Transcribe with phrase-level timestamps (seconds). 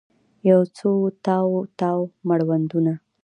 [0.49, 0.93] یوڅو
[1.25, 2.93] تاو، تاو مړوندونه